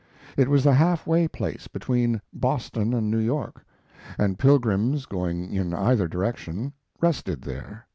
It 0.35 0.47
was 0.47 0.63
the 0.63 0.73
half 0.73 1.05
way 1.05 1.27
place 1.27 1.67
between 1.67 2.21
Boston 2.33 2.91
and 2.91 3.11
New 3.11 3.19
York, 3.19 3.63
and 4.17 4.39
pilgrims 4.39 5.05
going 5.05 5.53
in 5.53 5.75
either 5.75 6.07
direction 6.07 6.73
rested 6.99 7.43
there. 7.43 7.85